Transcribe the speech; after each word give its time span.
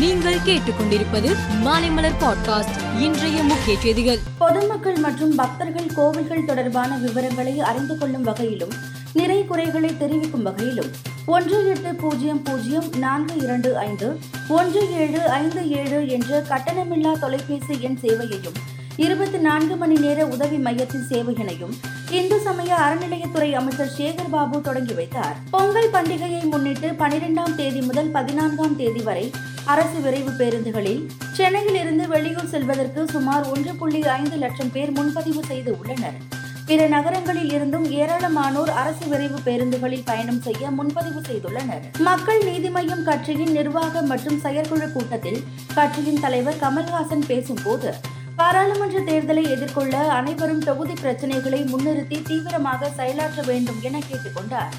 நீங்கள் 0.00 0.38
கேட்டுக்கொண்டிருப்பது 0.46 1.36
மாலைமலர் 1.64 2.16
பாட்காஸ்ட் 2.20 3.00
இன்றைய 3.00 3.42
முக்கிய 3.42 3.78
செய்திகள். 3.80 4.18
பொதுமக்கள் 4.38 4.96
மற்றும் 4.96 5.34
பக்தர்கள் 5.34 5.86
கோவில்கள் 5.94 6.44
தொடர்பான 6.44 6.96
விவரங்களை 6.96 7.60
அறிந்து 7.60 7.98
கொள்ளும் 7.98 8.22
வகையிலும் 8.22 8.72
நிறை 9.12 9.44
குறைகளை 9.44 9.96
தெரிவிக்கும் 9.96 10.42
வகையிலும் 10.42 10.90
ஒன்று 11.26 11.68
எட்டு 11.68 11.94
பூஜ்ஜியம் 11.94 12.42
பூஜ்ஜியம் 12.42 12.84
நான்கு 12.98 13.36
இரண்டு 13.36 13.78
ஐந்து 13.78 14.18
ஒன்று 14.48 14.92
ஏழு 14.92 15.22
ஐந்து 15.22 15.68
ஏழு 15.70 16.08
என்ற 16.08 16.44
கட்டணமில்லா 16.48 17.12
தொலைபேசி 17.18 17.80
எண் 17.80 17.98
சேவையையும் 18.02 18.58
இருபத்தி 18.96 19.38
நான்கு 19.38 19.76
மணி 19.76 19.94
நேர 19.94 20.26
உதவி 20.26 20.56
மையத்தின் 20.56 21.06
சேவையினையும் 21.08 21.74
இந்து 22.10 22.40
சமய 22.40 22.74
அறநிலையத்துறை 22.74 23.52
அமைச்சர் 23.52 23.92
சேகர் 23.98 24.30
பாபு 24.30 24.60
தொடங்கி 24.60 24.94
வைத்தார். 24.94 25.36
பொங்கல் 25.50 25.90
பண்டிகையை 25.92 26.42
முன்னிட்டு 26.44 26.90
பனிரெண்டாம் 26.90 27.54
தேதி 27.54 27.80
முதல் 27.80 28.10
பதினான்காம் 28.10 28.76
தேதி 28.76 29.00
வரை 29.00 29.30
அரசு 29.70 29.98
விரைவு 30.04 30.32
பேருந்துகளில் 30.40 31.02
சென்னையிலிருந்து 31.36 32.04
வெளியூர் 32.12 32.52
செல்வதற்கு 32.52 33.00
சுமார் 33.14 33.44
ஒன்று 33.52 33.72
புள்ளி 33.80 34.00
ஐந்து 34.18 34.36
லட்சம் 34.42 34.72
பேர் 34.74 34.92
முன்பதிவு 34.98 35.42
செய்து 35.50 35.70
உள்ளனர். 35.78 36.16
பிற 36.68 36.80
நகரங்களில் 36.94 37.52
இருந்தும் 37.56 37.86
ஏராளமானோர் 38.00 38.72
அரசு 38.80 39.04
விரைவு 39.12 39.38
பேருந்துகளில் 39.46 40.04
பயணம் 40.10 40.40
செய்ய 40.46 40.70
முன்பதிவு 40.78 41.20
செய்துள்ளனர். 41.28 41.84
மக்கள் 42.08 42.42
நீதி 42.48 42.68
மய்யம் 42.76 43.06
கட்சியின் 43.08 43.54
நிர்வாக 43.58 44.02
மற்றும் 44.12 44.38
செயற்குழு 44.44 44.88
கூட்டத்தில் 44.92 45.40
கட்சியின் 45.78 46.22
தலைவர் 46.24 46.60
கமல்ஹாசன் 46.64 47.26
பேசும்போது 47.30 47.90
பாராளுமன்ற 48.40 49.00
தேர்தலை 49.10 49.44
எதிர்கொள்ள 49.54 49.96
அனைவரும் 50.18 50.62
தொகுதி 50.68 50.94
பிரச்சினைகளை 51.02 51.62
முன்னிறுத்தி 51.72 52.20
தீவிரமாக 52.28 52.90
செயலாற்ற 53.00 53.42
வேண்டும் 53.50 53.82
என 53.88 53.98
கேட்டுக்கொண்டார். 54.10 54.72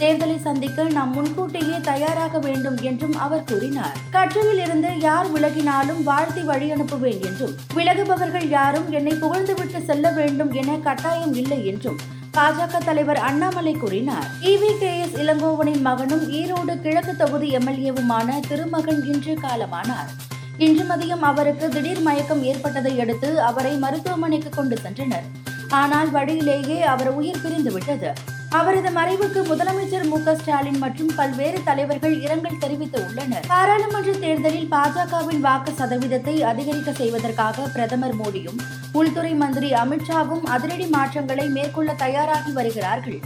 தேர்தலை 0.00 0.40
சந்திக்க 0.40 0.84
நாம் 0.84 1.12
முன்கூட்டியே 1.12 1.76
தயாராக 1.80 2.38
வேண்டும் 2.38 2.76
என்றும் 2.80 3.14
அவர் 3.18 3.44
கூறினார். 3.44 3.94
கட்சியில் 4.10 4.58
இருந்து 4.58 4.98
யார் 4.98 5.28
விலகினாலும் 5.34 6.02
வாழ்த்தி 6.02 6.42
வழி 6.42 6.72
அனுப்புவேன் 6.72 7.22
என்றும் 7.24 7.54
விலகுபவர்கள் 7.74 8.48
யாரும் 8.48 8.90
என்னை 8.90 9.12
புகழ்ந்துவிட்டு 9.12 9.84
செல்ல 9.84 10.10
வேண்டும் 10.10 10.52
என 10.52 10.76
கட்டாயம் 10.76 11.34
இல்லை 11.34 11.66
என்றும் 11.66 11.98
பாஜக 12.36 12.84
தலைவர் 12.84 13.16
அண்ணாமலை 13.16 13.72
கூறினார். 13.72 14.28
இவி 14.42 14.78
கே 14.78 15.00
எஸ் 15.00 15.16
இளங்கோவனின் 15.16 15.80
மகனும் 15.80 16.24
ஈரோடு 16.32 16.80
கிழக்கு 16.80 17.16
தொகுதி 17.16 17.50
எம்எல்ஏவுமான 17.56 18.40
திருமகன் 18.48 19.02
இன்று 19.04 19.34
காலமானார். 19.34 20.12
இன்று 20.58 20.84
மதியம் 20.84 21.20
அவருக்கு 21.20 21.68
திடீர் 21.68 22.00
மயக்கம் 22.00 22.42
ஏற்பட்டதை 22.42 23.00
அடுத்து 23.00 23.42
அவரை 23.42 23.76
மருத்துவமனைக்கு 23.76 24.48
கொண்டு 24.48 24.76
சென்றனர். 24.76 25.26
ஆனால் 25.68 26.10
வழியிலேயே 26.10 26.82
அவர் 26.82 27.14
உயிர் 27.14 27.42
பிரிந்து 27.42 27.72
விட்டது. 27.72 28.12
அவரது 28.50 28.90
மறைவுக்கு 28.90 29.40
முதலமைச்சர் 29.48 30.08
மு 30.08 30.18
ஸ்டாலின் 30.34 30.78
மற்றும் 30.78 31.14
பல்வேறு 31.16 31.62
தலைவர்கள் 31.64 32.20
இரங்கல் 32.20 32.58
தெரிவித்து 32.58 32.98
உள்ளனர் 33.08 33.46
பாராளுமன்ற 33.48 34.12
தேர்தலில் 34.12 34.68
பாஜகவின் 34.68 35.40
வாக்கு 35.40 35.72
சதவீதத்தை 35.72 36.42
அதிகரிக்க 36.42 36.92
செய்வதற்காக 36.92 37.66
பிரதமர் 37.72 38.14
மோடியும் 38.14 38.60
உள்துறை 38.92 39.34
மந்திரி 39.34 39.72
அமித்ஷாவும் 39.72 40.44
அதிரடி 40.44 40.86
மாற்றங்களை 40.86 41.48
மேற்கொள்ள 41.48 41.92
தயாராகி 41.92 42.52
வருகிறார்கள். 42.52 43.20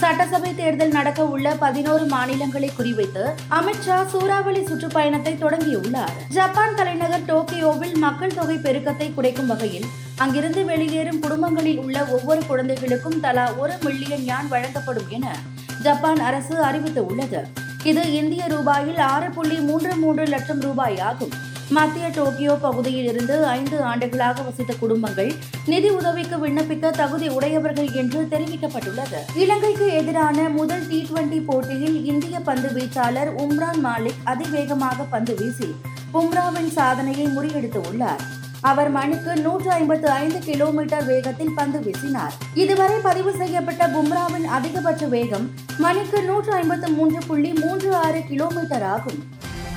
சட்டசபை 0.00 0.54
தேர்தல் 0.54 0.94
நடக்க 0.96 1.20
உள்ள 1.24 1.48
பதினோரு 1.54 2.04
மாநிலங்களை 2.04 2.70
குறிவைத்து 2.78 3.24
அமித்ஷா 3.58 4.06
சூறாவளி 4.06 4.62
சுற்றுப்பயணத்தை 4.66 5.34
தொடங்கியுள்ளார். 5.42 6.14
ஜப்பான் 6.28 6.74
தலைநகர் 6.74 7.26
டோக்கியோவில் 7.26 7.96
மக்கள் 7.96 8.34
தொகை 8.34 8.56
பெருக்கத்தை 8.56 9.14
குறைக்கும் 9.14 9.46
வகையில் 9.46 9.86
அங்கிருந்து 10.16 10.64
வெளியேறும் 10.64 11.20
குடும்பங்களில் 11.20 11.78
உள்ள 11.78 12.04
ஒவ்வொரு 12.04 12.42
குழந்தைகளுக்கும் 12.46 13.20
தலா 13.20 13.52
ஒரு 13.52 13.76
மில்லியன் 13.84 14.24
யான் 14.24 14.48
வழங்கப்படும் 14.48 15.08
என 15.08 15.36
ஜப்பான் 15.82 16.20
அரசு 16.20 16.56
அறிவித்துள்ளது. 16.64 17.42
இது 17.84 18.12
இந்திய 18.12 18.44
ரூபாயில் 18.48 19.00
ஆறு 19.00 19.30
புள்ளி 19.30 19.58
மூன்று 19.60 19.96
மூன்று 19.96 20.24
லட்சம் 20.24 20.60
ரூபாய் 20.60 21.00
ஆகும் 21.00 21.34
மத்திய 21.70 22.08
டோக்கியோ 22.08 22.54
பகுதியில் 22.54 23.06
இருந்து 23.06 23.44
ஐந்து 23.46 23.82
ஆண்டுகளாக 23.82 24.42
வசித்த 24.42 24.74
குடும்பங்கள் 24.80 25.32
நிதி 25.66 25.88
உதவிக்கு 25.88 26.46
விண்ணப்பிக்க 26.46 26.90
தகுதி 26.90 27.28
உடையவர்கள் 27.28 27.92
என்று 27.92 28.28
தெரிவிக்கப்பட்டுள்ளது. 28.30 29.36
இலங்கைக்கு 29.36 29.92
எதிரான 29.92 30.48
முதல் 30.48 30.88
டி 30.88 31.08
டுவெண்டி 31.10 31.44
போட்டியில் 31.44 32.04
இந்திய 32.04 32.40
பந்து 32.40 32.68
வீச்சாளர் 32.68 33.30
உம்ரான் 33.36 33.80
மாலிக் 33.84 34.22
அதிவேகமாக 34.24 35.02
பந்து 35.02 35.34
வீசி 35.34 35.74
பும்ராவின் 36.12 36.72
சாதனையை 36.72 37.26
முறியடித்து 37.26 37.80
உள்ளார். 37.90 38.20
அவர் 38.60 38.90
மணிக்கு 38.90 39.36
நூற்று 39.36 39.70
ஐம்பத்து 39.70 40.10
ஐந்து 40.10 40.38
கிலோமீட்டர் 40.38 41.04
வேகத்தில் 41.04 41.54
பந்து 41.54 41.78
வீசினார். 41.78 42.32
இதுவரை 42.54 42.98
பதிவு 42.98 43.32
செய்யப்பட்ட 43.36 43.88
பும்ராவின் 43.88 44.44
அதிகபட்ச 44.44 45.06
வேகம் 45.06 45.50
மணிக்கு 45.78 46.22
நூற்று 46.22 46.52
ஐம்பத்து 46.52 46.88
மூன்று 46.88 47.18
புள்ளி 47.26 47.52
மூன்று 47.52 47.96
ஆறு 47.96 48.22
கிலோமீட்டர் 48.28 48.82
ஆகும். 48.82 49.33